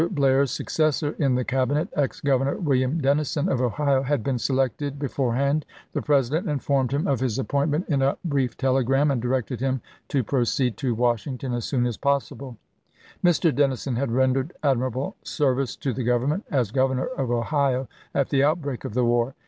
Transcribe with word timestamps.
Blair's 0.09 0.49
successor 0.49 1.11
in 1.19 1.35
the 1.35 1.45
Cabinet, 1.45 1.87
ex 1.95 2.21
Governor 2.21 2.57
William 2.57 2.99
Dennison 2.99 3.47
of 3.47 3.61
Ohio, 3.61 4.01
had 4.01 4.23
been 4.23 4.39
selected 4.39 4.97
be 4.97 5.07
forehand. 5.07 5.63
The 5.93 6.01
President 6.01 6.49
informed 6.49 6.91
him 6.91 7.05
of 7.05 7.19
his 7.19 7.37
ap 7.37 7.49
CABINET 7.49 7.81
CHANGES 7.87 7.87
343 7.87 7.99
pointment 7.99 8.01
in 8.01 8.01
a 8.01 8.17
brief 8.33 8.57
telegram, 8.57 9.11
and 9.11 9.21
directed 9.21 9.59
him 9.59 9.79
to 10.07 10.17
chap. 10.23 10.25
xv. 10.25 10.29
proceed 10.29 10.77
to 10.77 10.95
Washington 10.95 11.53
as 11.53 11.65
soon 11.65 11.85
as 11.85 11.97
possible. 11.97 12.57
Mr. 13.23 13.53
Dennison 13.53 13.95
had 13.95 14.11
rendered 14.11 14.53
admirable 14.63 15.17
service 15.21 15.75
to 15.75 15.93
the 15.93 16.03
Government, 16.03 16.45
as 16.49 16.71
Governor 16.71 17.05
of 17.05 17.29
Ohio, 17.29 17.87
at 18.15 18.29
the 18.29 18.43
outbreak 18.43 18.83
of 18.83 18.95
the 18.95 19.05
war. 19.05 19.35